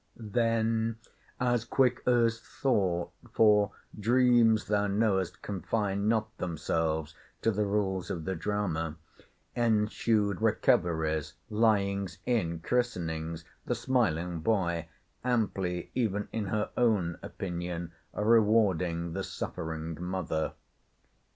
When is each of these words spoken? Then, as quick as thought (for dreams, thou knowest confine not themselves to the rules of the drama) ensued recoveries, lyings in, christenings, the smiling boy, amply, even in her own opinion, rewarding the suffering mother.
Then, 0.17 0.97
as 1.39 1.63
quick 1.63 2.01
as 2.07 2.39
thought 2.39 3.11
(for 3.31 3.69
dreams, 3.99 4.65
thou 4.65 4.87
knowest 4.87 5.43
confine 5.43 6.07
not 6.07 6.35
themselves 6.39 7.13
to 7.43 7.51
the 7.51 7.67
rules 7.67 8.09
of 8.09 8.25
the 8.25 8.33
drama) 8.33 8.95
ensued 9.55 10.41
recoveries, 10.41 11.33
lyings 11.51 12.17
in, 12.25 12.61
christenings, 12.61 13.45
the 13.67 13.75
smiling 13.75 14.39
boy, 14.39 14.89
amply, 15.23 15.91
even 15.93 16.27
in 16.31 16.45
her 16.47 16.71
own 16.75 17.19
opinion, 17.21 17.91
rewarding 18.15 19.13
the 19.13 19.23
suffering 19.23 20.01
mother. 20.03 20.53